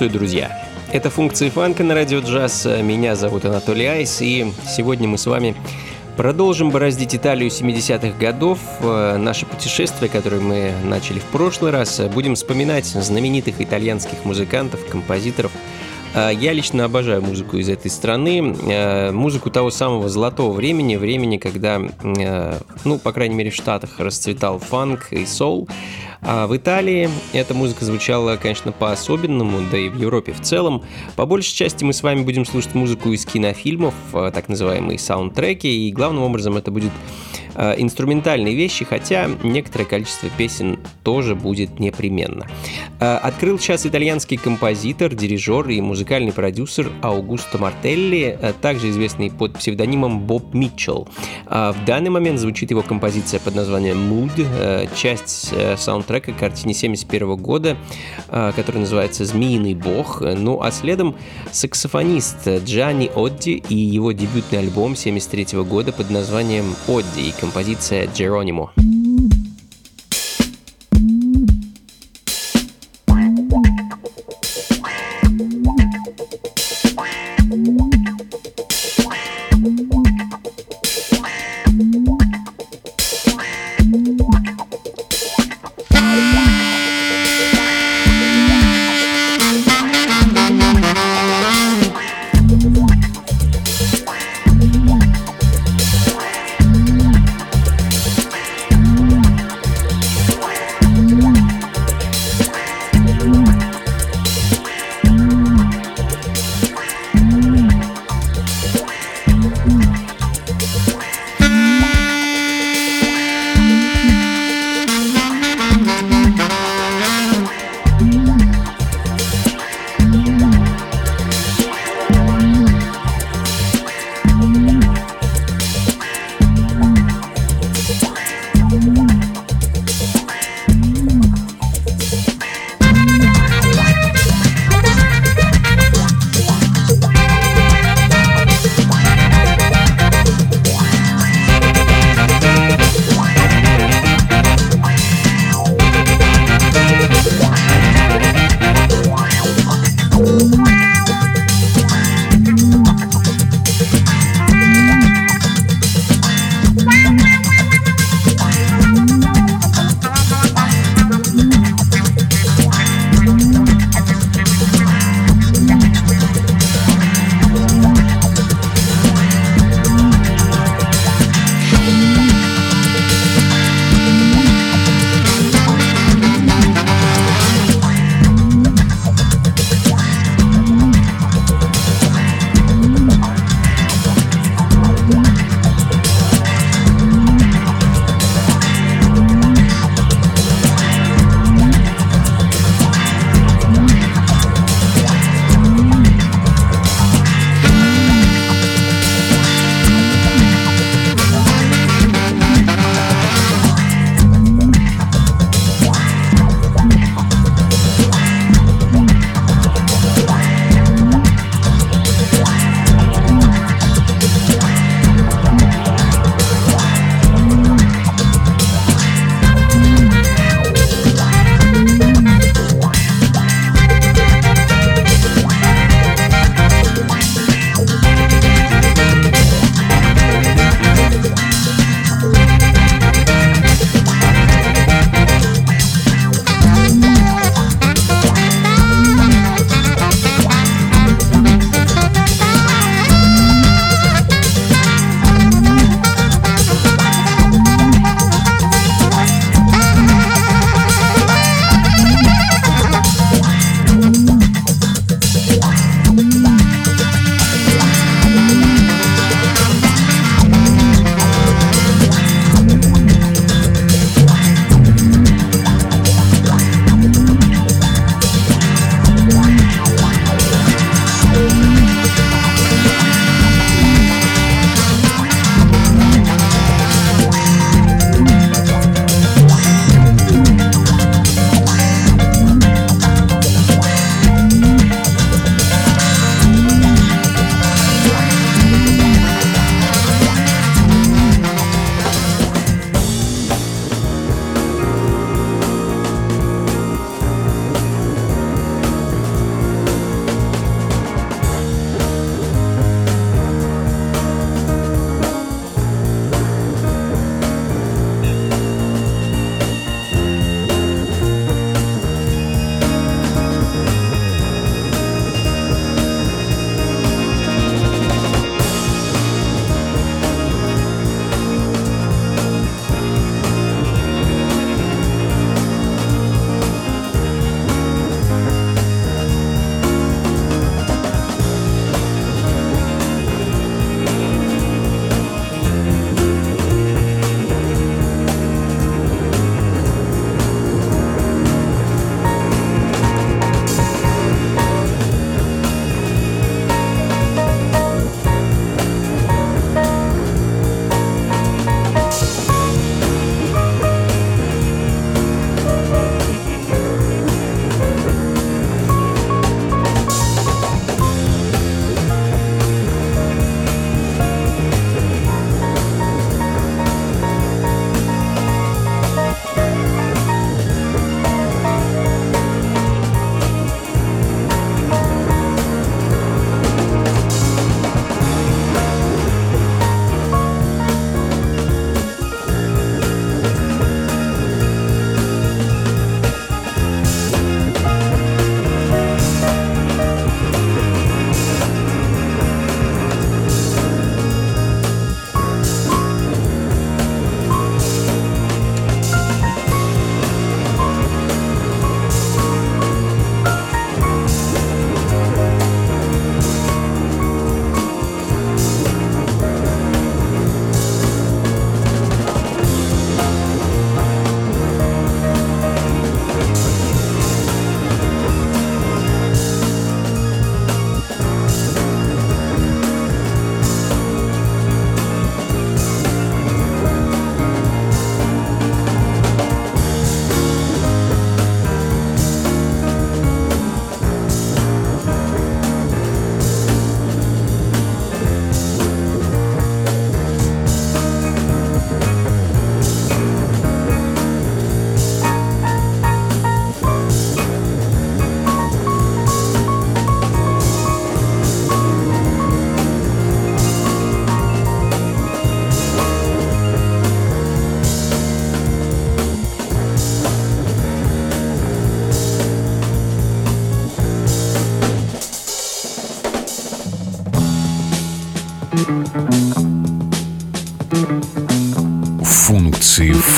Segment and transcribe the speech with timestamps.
[0.00, 0.66] Приветствую, друзья!
[0.94, 2.64] Это функции фанка на радио джаз.
[2.64, 5.54] Меня зовут Анатолий Айс, и сегодня мы с вами
[6.16, 8.60] продолжим бороздить Италию 70-х годов.
[8.80, 15.52] Наше путешествие, которое мы начали в прошлый раз, будем вспоминать знаменитых итальянских музыкантов, композиторов,
[16.14, 21.78] я лично обожаю музыку из этой страны, музыку того самого золотого времени, времени, когда,
[22.84, 25.68] ну, по крайней мере, в Штатах расцветал фанк и соул.
[26.22, 30.84] А в Италии эта музыка звучала, конечно, по-особенному, да и в Европе в целом.
[31.16, 35.88] По большей части мы с вами будем слушать музыку из кинофильмов, э, так называемые саундтреки,
[35.88, 36.92] и главным образом это будет
[37.60, 42.46] инструментальные вещи, хотя некоторое количество песен тоже будет непременно.
[43.00, 49.58] Э, открыл час итальянский композитор, дирижер и музыкальный продюсер Аугусто Мартелли, э, также известный под
[49.58, 51.08] псевдонимом Боб Митчелл.
[51.46, 57.76] В данный момент звучит его композиция под названием «Mood», часть саундтрека к картине 71 года,
[58.28, 60.20] которая называется «Змеиный бог».
[60.20, 61.16] Ну а следом
[61.50, 67.49] саксофонист Джанни Одди и его дебютный альбом 73 года под названием «Одди» композиция
[68.14, 68.70] Geronimo.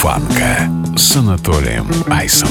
[0.03, 2.49] Фанка с Анатолием Айсом.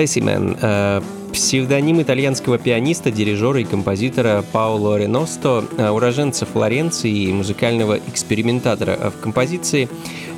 [0.00, 1.02] Лессимен э,
[1.34, 9.20] псевдоним итальянского пианиста, дирижера и композитора Паоло Реносто, э, уроженца Флоренции и музыкального экспериментатора в
[9.20, 9.88] композиции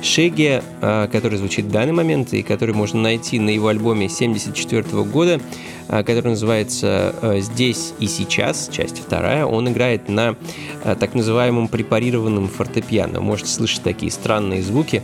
[0.03, 5.03] Шеге, э, который звучит в данный момент и который можно найти на его альбоме 1974
[5.05, 5.39] года,
[5.87, 9.45] э, который называется э, «Здесь и сейчас», часть вторая.
[9.45, 10.35] Он играет на
[10.83, 13.21] так называемом препарированном фортепиано.
[13.21, 15.01] Можете слышать такие странные звуки.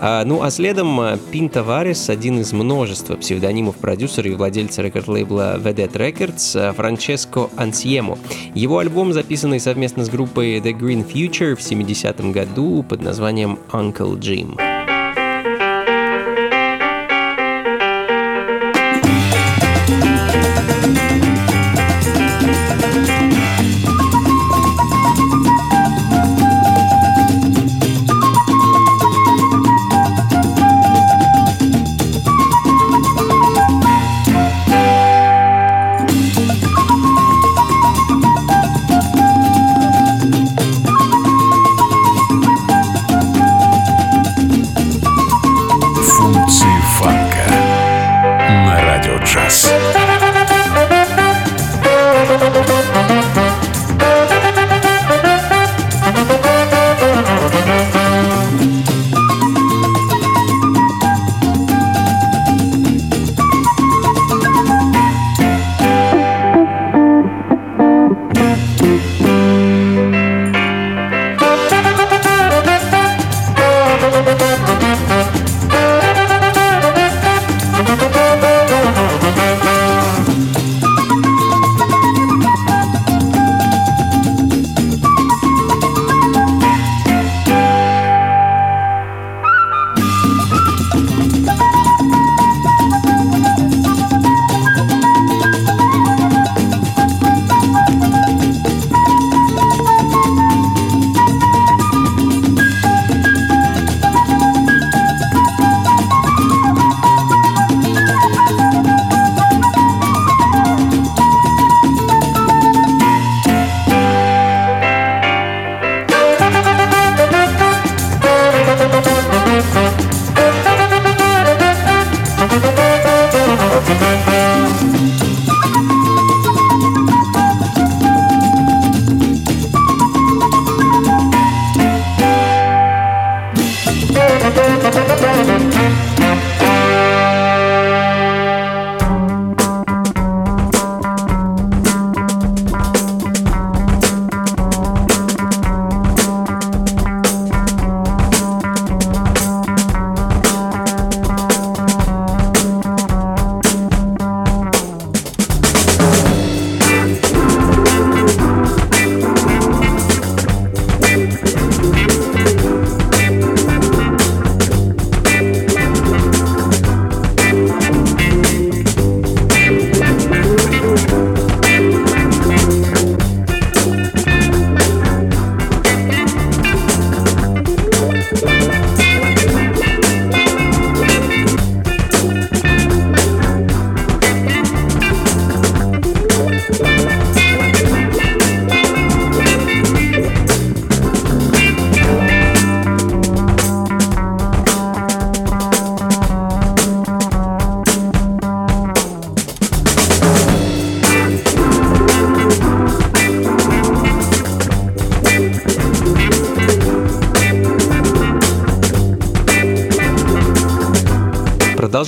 [0.00, 6.74] Ну а следом Пин Таварес, один из множества псевдонимов продюсера и владельца рекорд-лейбла Vedette Records,
[6.74, 8.16] Франческо Ансьемо.
[8.54, 14.16] Его альбом, записанный совместно с группой The Green Future в 70-м году под названием Uncle
[14.18, 14.67] Jim.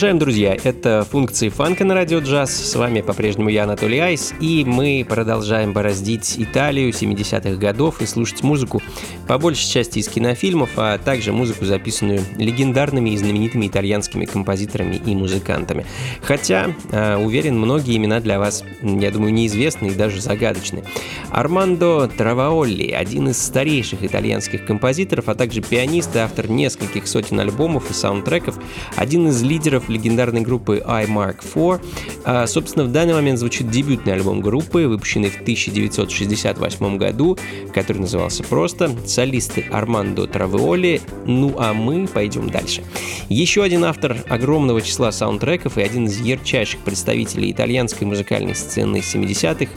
[0.00, 0.56] Продолжаем, друзья.
[0.64, 2.50] Это функции фанка на радио джаз.
[2.50, 8.42] С вами по-прежнему я, Анатолий Айс, и мы продолжаем бороздить Италию 70-х годов и слушать
[8.42, 8.80] музыку
[9.28, 15.14] по большей части из кинофильмов, а также музыку, записанную легендарными и знаменитыми итальянскими композиторами и
[15.14, 15.84] музыкантами.
[16.22, 20.82] Хотя, э, уверен, многие имена для вас, я думаю, неизвестны и даже загадочны.
[21.30, 27.90] Армандо Траваолли, один из старейших итальянских композиторов, а также пианист и автор нескольких сотен альбомов
[27.90, 28.58] и саундтреков,
[28.96, 31.80] один из лидеров легендарной группы I Mark IV.
[32.24, 37.38] А, собственно, в данный момент звучит дебютный альбом группы, выпущенный в 1968 году,
[37.74, 41.00] который назывался просто «Солисты Армандо Травеоли».
[41.26, 42.82] Ну а мы пойдем дальше.
[43.28, 49.70] Еще один автор огромного числа саундтреков и один из ярчайших представителей итальянской музыкальной сцены 70-х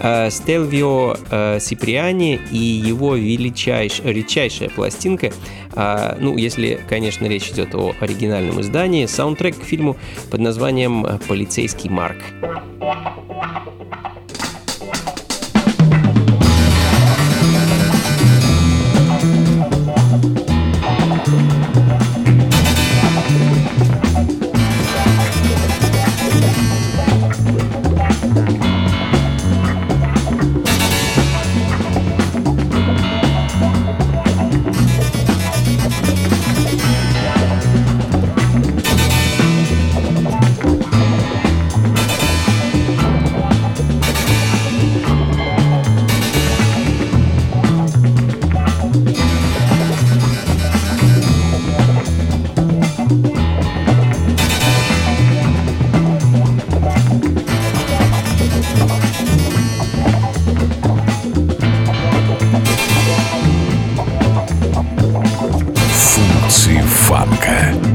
[0.00, 5.32] а, Стелвио а, Сиприани и его величайшая, редчайшая пластинка
[5.80, 9.96] а, ну, если, конечно, речь идет о оригинальном издании, саундтрек к фильму
[10.28, 12.18] под названием «Полицейский Марк».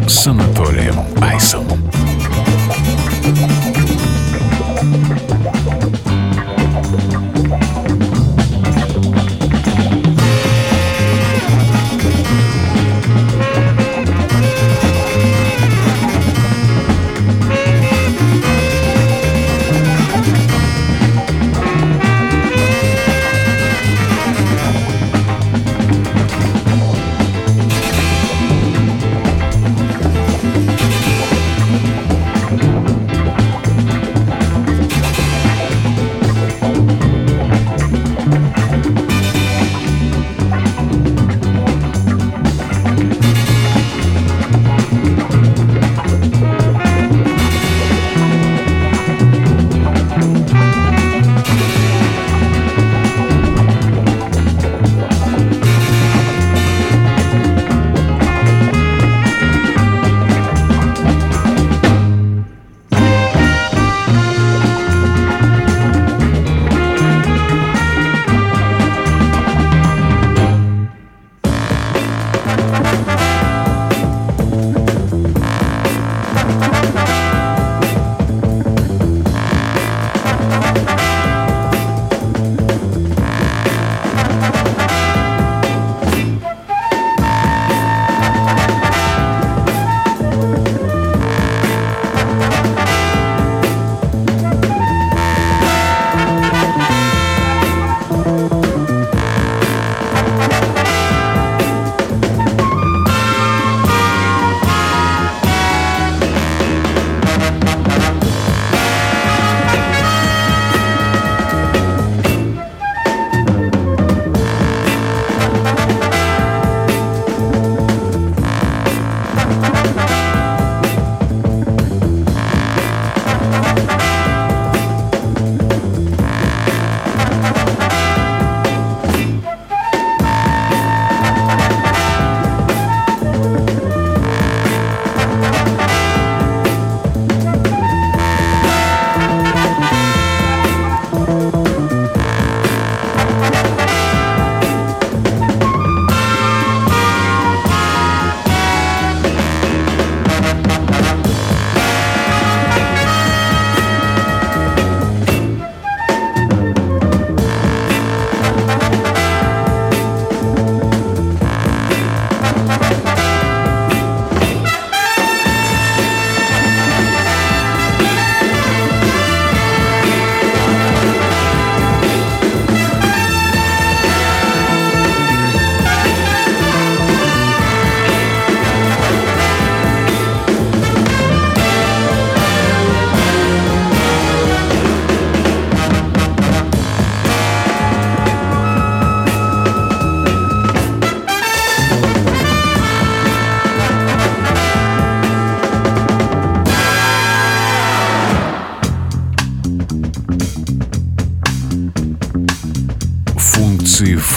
[0.09, 1.65] с Анатолием Айсом.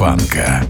[0.07, 0.66] Фанка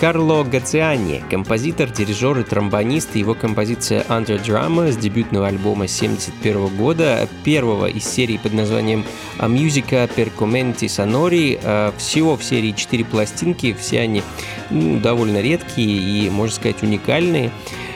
[0.00, 3.16] Карло Гациани, композитор, дирижер и тромбонист.
[3.16, 9.04] Его композиция Under Drama с дебютного альбома 1971 года, первого из серии под названием
[9.38, 11.60] Musica per Commenti Sonori.
[11.62, 14.22] А, всего в серии 4 пластинки, все они
[14.70, 17.50] ну, довольно редкие и, можно сказать, уникальные.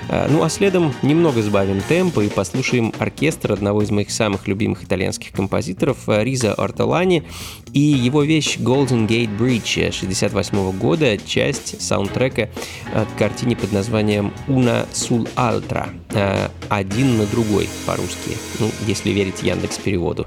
[0.09, 4.85] А, ну а следом немного сбавим темпа и послушаем оркестр одного из моих самых любимых
[4.85, 7.25] итальянских композиторов Риза Ортолани
[7.73, 12.51] и его вещь Golden Gate Bridge 68 года, часть саундтрека
[12.93, 15.89] к картине под названием Una sul altra,
[16.69, 20.27] один на другой по-русски, ну, если верить Яндекс переводу.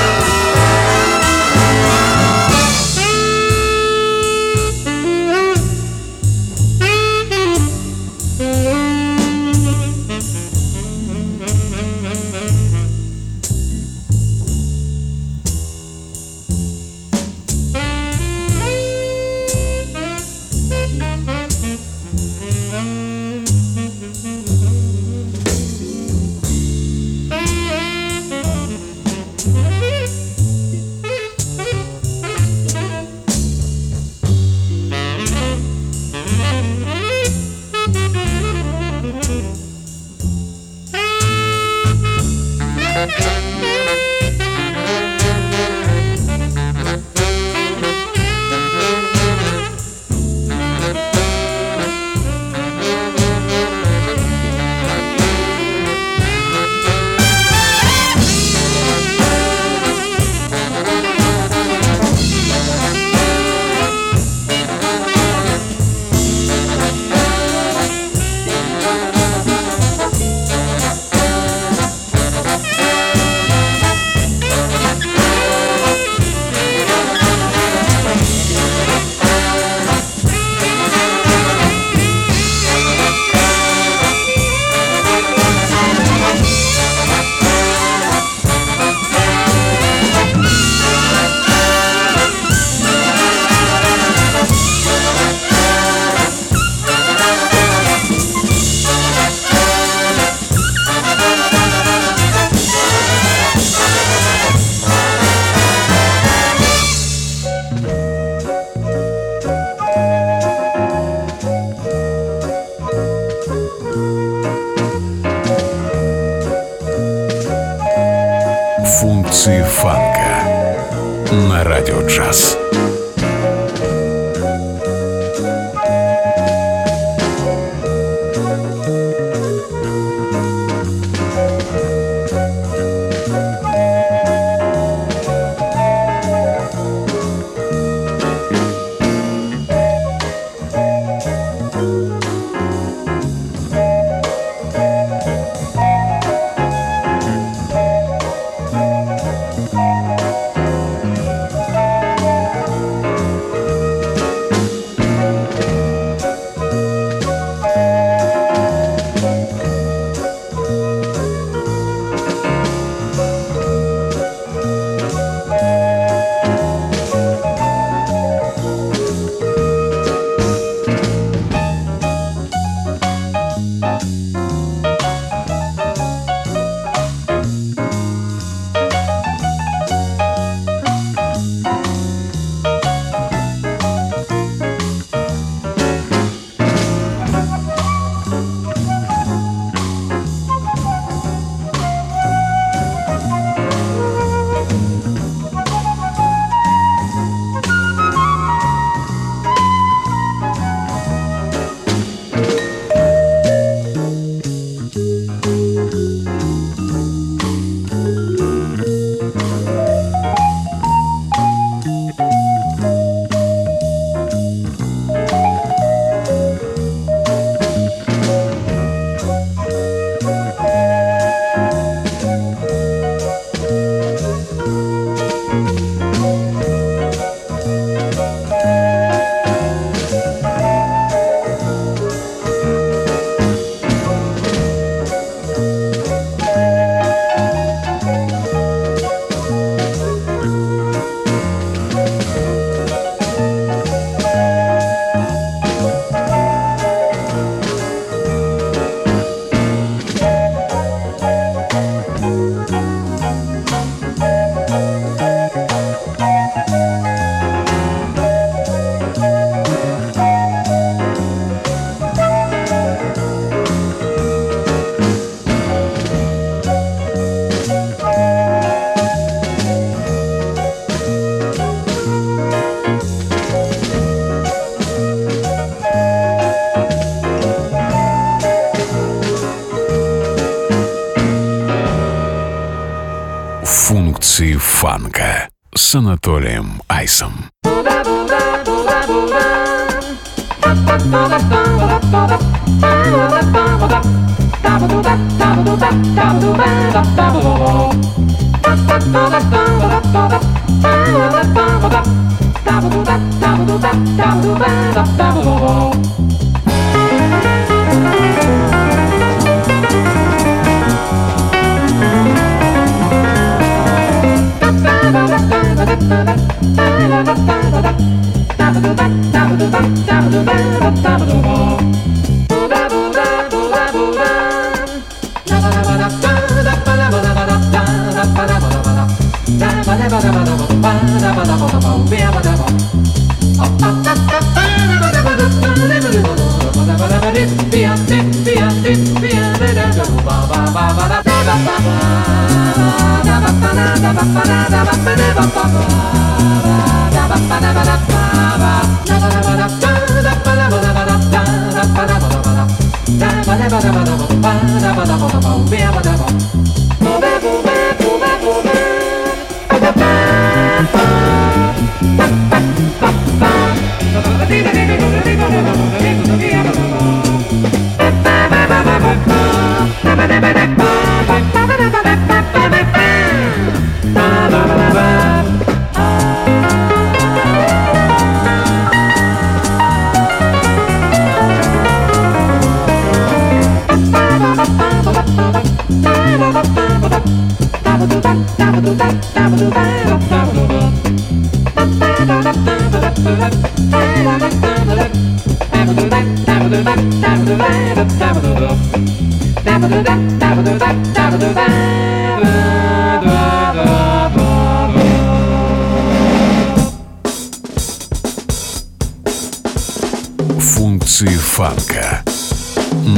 [286.41, 287.40] Анатолием Айсом.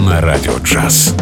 [0.03, 1.15] На радио джаз.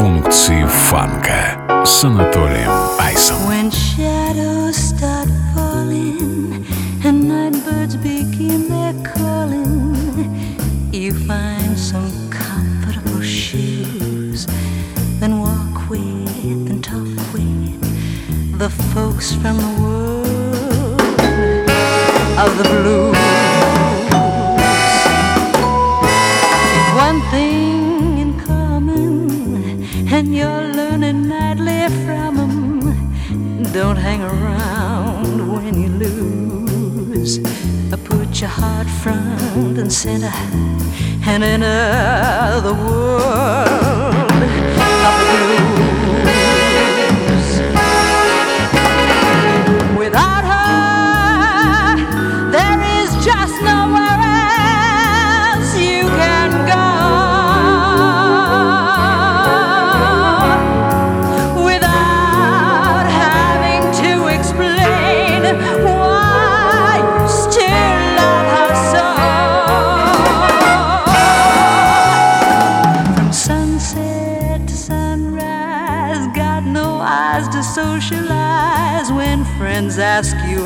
[0.00, 3.36] функции фанка с Анатолием Айсом.
[3.46, 6.64] When shadows start falling
[7.04, 9.94] and night birds begin their calling,
[10.90, 14.46] you find some comfortable shoes,
[15.20, 21.20] then walk with and talk with the folks from the world
[22.38, 23.49] of the blues.
[38.60, 40.30] heart front and center
[41.26, 44.30] and in uh, the world
[44.78, 45.14] of
[46.24, 46.39] blue.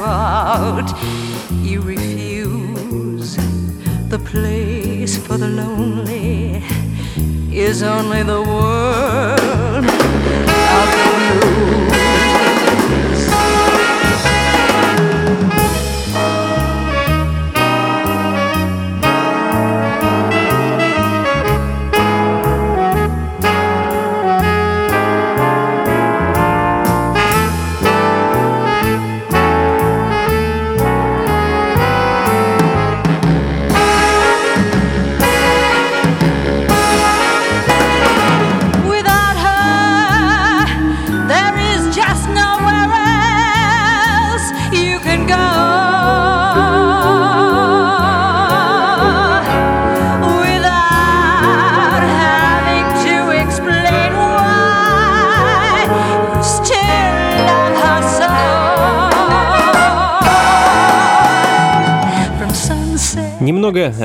[0.05, 0.93] out.
[1.51, 3.37] You refuse.
[4.09, 6.63] The place for the lonely
[7.51, 9.44] is only the world.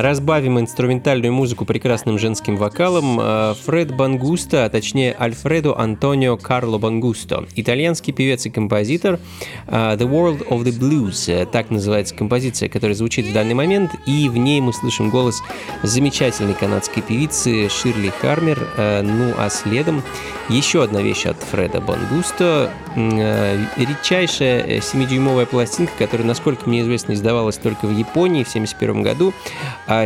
[0.10, 3.20] Разбавим инструментальную музыку прекрасным женским вокалом.
[3.22, 9.20] Э, Фред Бангуста, а точнее Альфредо Антонио Карло Бангусто, итальянский певец и композитор.
[9.68, 13.92] Э, The World of the Blues, э, так называется композиция, которая звучит в данный момент,
[14.08, 15.44] и в ней мы слышим голос
[15.84, 18.68] замечательной канадской певицы Ширли Хармер.
[19.04, 20.02] Ну а следом
[20.50, 27.86] еще одна вещь от Фреда Бангусто, редчайшая 7-дюймовая пластинка, которая, насколько мне известно, издавалась только
[27.86, 29.34] в Японии в 1971 году,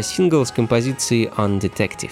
[0.02, 2.12] сингл с композицией «Undetective».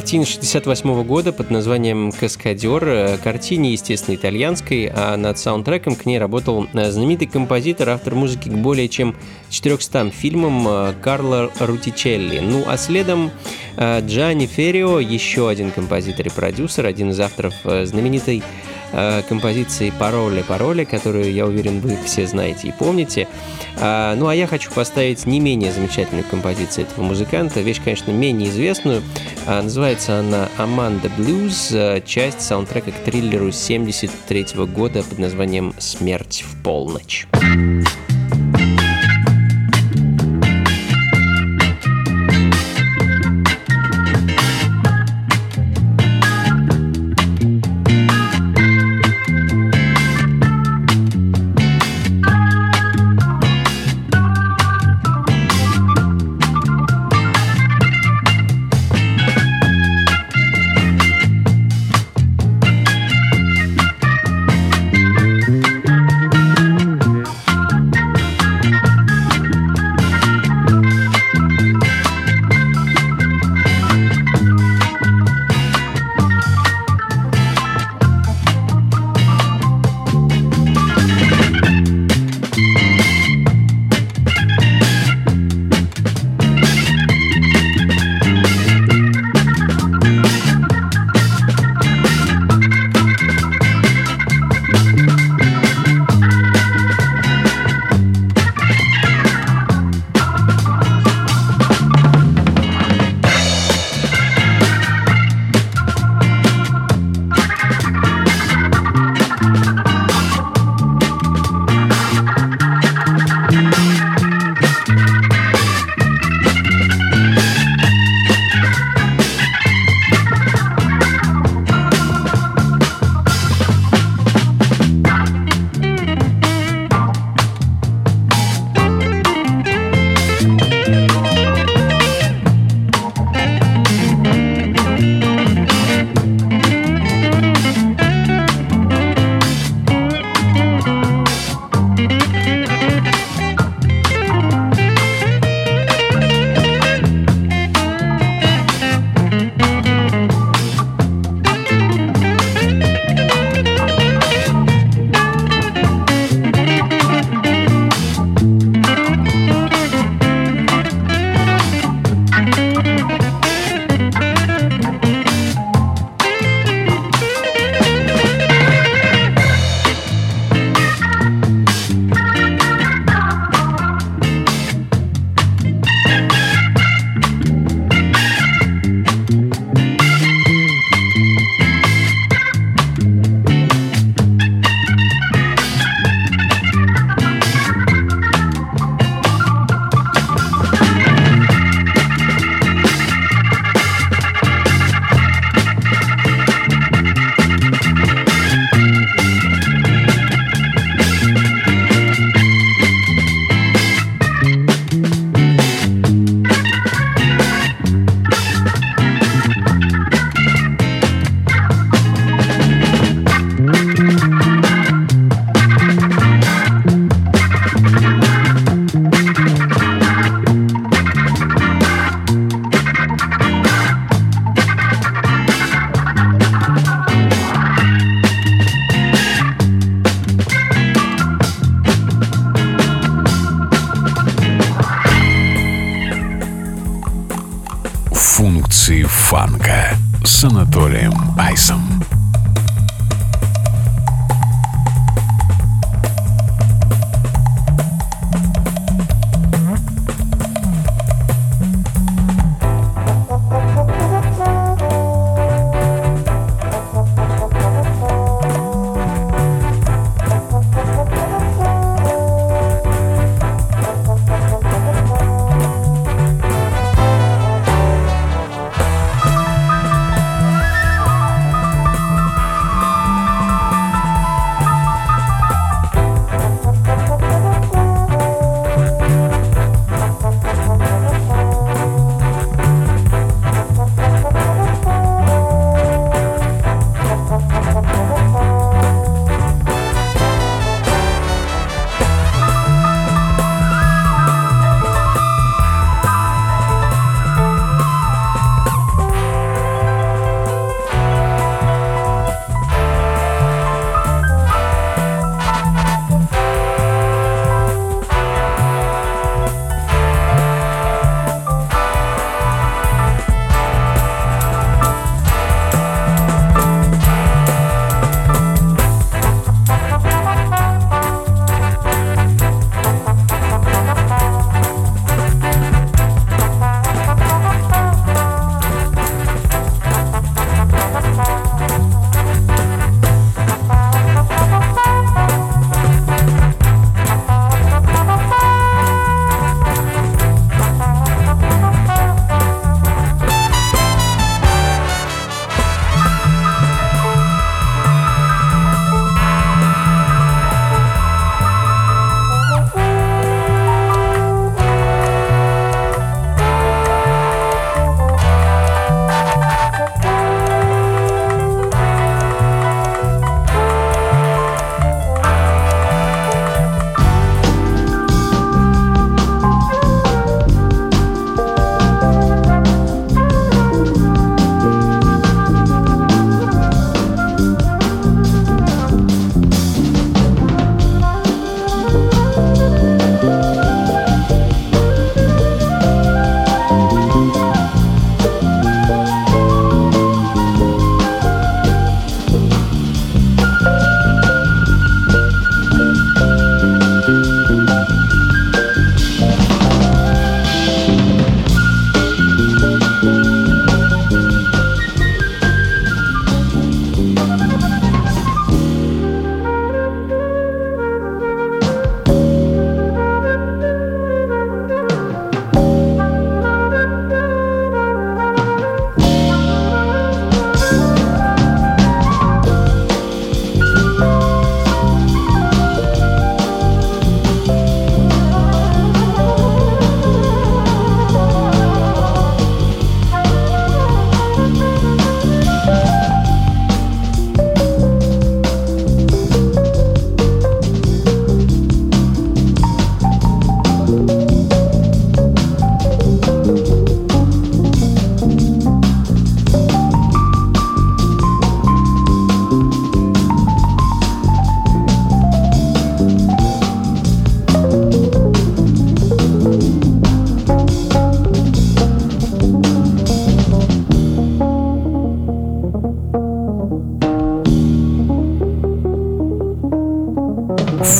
[0.00, 2.88] Картины 68 года под названием «Каскадер».
[2.88, 8.48] Э, картине, естественно, итальянской, а над саундтреком к ней работал э, знаменитый композитор, автор музыки
[8.48, 9.14] к более чем
[9.50, 12.38] 400 фильмам э, Карло Рутичелли.
[12.38, 13.30] Ну а следом
[13.76, 18.42] Джани Феррио, еще один композитор и продюсер, один из авторов знаменитой
[18.92, 23.28] Э, композиции «Пароли, пароли», которую, я уверен, вы все знаете и помните.
[23.78, 28.50] А, ну, а я хочу поставить не менее замечательную композицию этого музыканта, вещь, конечно, менее
[28.50, 29.02] известную.
[29.46, 36.44] А, называется она «Аманда Блюз», э, часть саундтрека к триллеру 73 года под названием «Смерть
[36.46, 37.26] в полночь».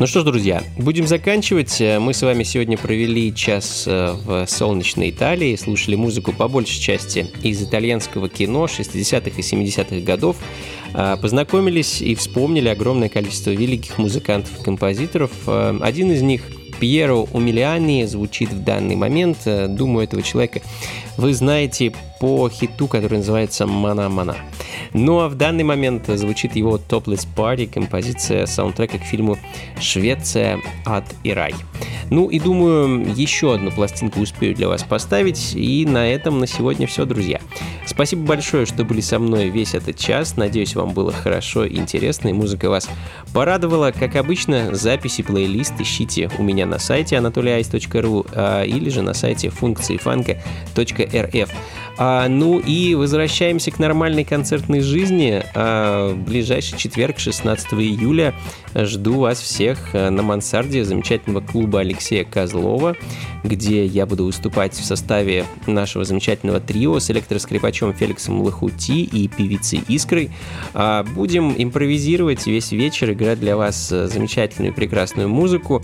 [0.00, 1.80] Ну что ж, друзья, будем заканчивать.
[1.80, 7.26] Мы с вами сегодня провели час э, в солнечной Италии, слушали музыку по большей части
[7.42, 10.36] из итальянского кино 60-х и 70-х годов,
[10.94, 15.32] а, познакомились и вспомнили огромное количество великих музыкантов и композиторов.
[15.48, 16.42] Э, один из них
[16.78, 19.38] Пьеро Умилиани звучит в данный момент.
[19.46, 20.60] Э, думаю, этого человека
[21.16, 24.36] вы знаете по хиту, который называется «Мана-мана».
[24.92, 29.38] Ну а в данный момент звучит его «Topless Party», композиция саундтрека к фильму
[29.80, 30.60] «Швеция.
[30.84, 31.54] Ад и рай».
[32.10, 35.54] Ну и думаю, еще одну пластинку успею для вас поставить.
[35.54, 37.40] И на этом на сегодня все, друзья.
[37.86, 40.36] Спасибо большое, что были со мной весь этот час.
[40.36, 42.88] Надеюсь, вам было хорошо и интересно, и музыка вас
[43.32, 43.92] порадовала.
[43.92, 49.50] Как обычно, записи, плейлист ищите у меня на сайте anatolyice.ru а, или же на сайте
[49.50, 51.50] функции фанка.рф.
[52.10, 55.42] А, ну и возвращаемся к нормальной концертной жизни.
[55.54, 58.34] А, ближайший четверг, 16 июля,
[58.74, 62.96] жду вас всех а, на мансарде замечательного клуба Алексея Козлова,
[63.44, 69.82] где я буду выступать в составе нашего замечательного трио с электроскрипачом Феликсом Лохути и певицей
[69.86, 70.30] Искрой.
[70.72, 75.82] А, будем импровизировать весь вечер, играть для вас а, замечательную прекрасную музыку.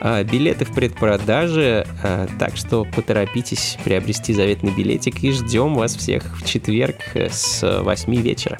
[0.00, 6.38] А, билеты в предпродаже, а, так что поторопитесь приобрести заветный билетик и ждем вас всех
[6.38, 8.58] в четверг с 8 вечера.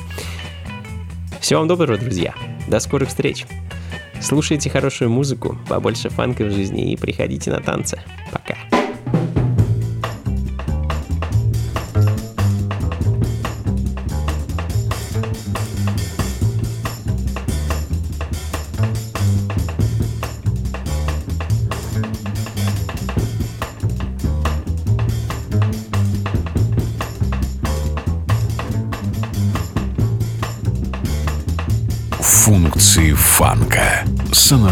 [1.41, 2.35] Всего вам доброго, друзья.
[2.67, 3.47] До скорых встреч.
[4.21, 8.01] Слушайте хорошую музыку, побольше фанка в жизни и приходите на танцы.
[8.33, 8.38] Пока.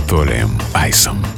[0.06, 1.35] Анатолием Айсом.